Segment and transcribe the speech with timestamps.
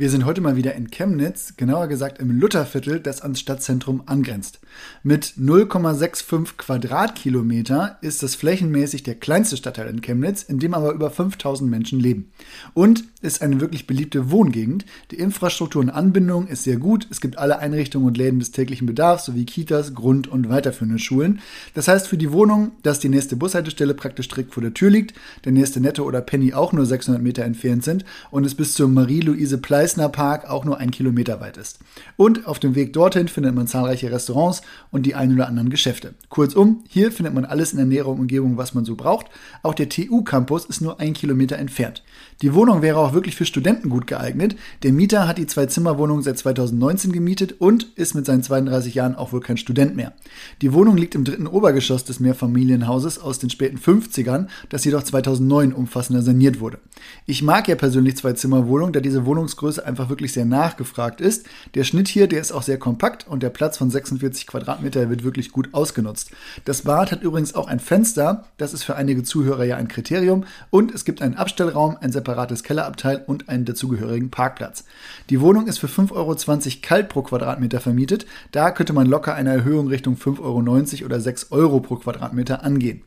[0.00, 4.60] Wir sind heute mal wieder in Chemnitz, genauer gesagt im Lutherviertel, das ans Stadtzentrum angrenzt.
[5.02, 11.10] Mit 0,65 Quadratkilometer ist das flächenmäßig der kleinste Stadtteil in Chemnitz, in dem aber über
[11.10, 12.30] 5000 Menschen leben.
[12.74, 14.86] Und ist eine wirklich beliebte Wohngegend.
[15.10, 17.08] Die Infrastruktur und Anbindung ist sehr gut.
[17.10, 21.40] Es gibt alle Einrichtungen und Läden des täglichen Bedarfs sowie Kitas, Grund- und weiterführende Schulen.
[21.74, 25.14] Das heißt für die Wohnung, dass die nächste Bushaltestelle praktisch direkt vor der Tür liegt,
[25.44, 28.88] der nächste Netto oder Penny auch nur 600 Meter entfernt sind und es bis zur
[28.88, 31.78] Marie-Louise Pleis Meißner Park auch nur ein Kilometer weit ist.
[32.18, 36.12] Und auf dem Weg dorthin findet man zahlreiche Restaurants und die ein oder anderen Geschäfte.
[36.28, 39.28] Kurzum, hier findet man alles in der näheren Umgebung, was man so braucht.
[39.62, 42.02] Auch der TU-Campus ist nur ein Kilometer entfernt.
[42.42, 44.56] Die Wohnung wäre auch wirklich für Studenten gut geeignet.
[44.82, 49.32] Der Mieter hat die Zwei-Zimmer-Wohnung seit 2019 gemietet und ist mit seinen 32 Jahren auch
[49.32, 50.12] wohl kein Student mehr.
[50.60, 55.72] Die Wohnung liegt im dritten Obergeschoss des Mehrfamilienhauses aus den späten 50ern, das jedoch 2009
[55.72, 56.78] umfassender saniert wurde.
[57.24, 61.46] Ich mag ja persönlich Zwei-Zimmer-Wohnungen, da diese Wohnungsgröße Größe einfach wirklich sehr nachgefragt ist.
[61.74, 65.24] Der Schnitt hier, der ist auch sehr kompakt und der Platz von 46 Quadratmeter wird
[65.24, 66.30] wirklich gut ausgenutzt.
[66.64, 70.44] Das Bad hat übrigens auch ein Fenster, das ist für einige Zuhörer ja ein Kriterium
[70.70, 74.84] und es gibt einen Abstellraum, ein separates Kellerabteil und einen dazugehörigen Parkplatz.
[75.30, 76.36] Die Wohnung ist für 5,20 Euro
[76.82, 78.26] kalt pro Quadratmeter vermietet.
[78.52, 83.02] Da könnte man locker eine Erhöhung Richtung 5,90 Euro oder 6 Euro pro Quadratmeter angehen.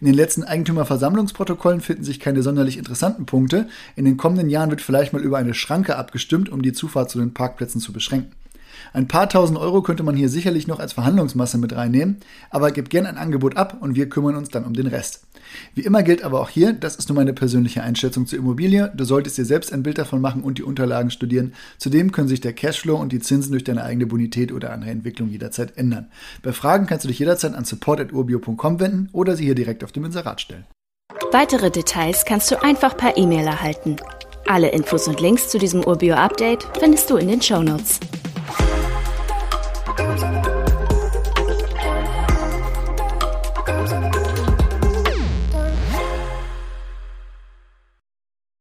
[0.00, 3.68] In den letzten Eigentümerversammlungsprotokollen finden sich keine sonderlich interessanten Punkte.
[3.96, 7.18] In den kommenden Jahren wird vielleicht mal über eine Schranke abgestimmt, um die Zufahrt zu
[7.18, 8.32] den Parkplätzen zu beschränken.
[8.92, 12.18] Ein paar tausend Euro könnte man hier sicherlich noch als Verhandlungsmasse mit reinnehmen,
[12.50, 15.24] aber gebt gern ein Angebot ab und wir kümmern uns dann um den Rest.
[15.74, 18.92] Wie immer gilt aber auch hier, das ist nur meine persönliche Einschätzung zur Immobilie.
[18.94, 21.54] Du solltest dir selbst ein Bild davon machen und die Unterlagen studieren.
[21.78, 25.28] Zudem können sich der Cashflow und die Zinsen durch deine eigene Bonität oder andere Entwicklung
[25.28, 26.08] jederzeit ändern.
[26.42, 30.04] Bei Fragen kannst du dich jederzeit an support.urbio.com wenden oder sie hier direkt auf dem
[30.04, 30.64] Inserat stellen.
[31.32, 33.96] Weitere Details kannst du einfach per E-Mail erhalten.
[34.46, 37.98] Alle Infos und Links zu diesem Urbio-Update findest du in den Show Notes.